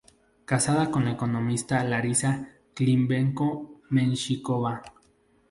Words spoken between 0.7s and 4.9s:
con la economista Larissa Klimenko-Menshikova.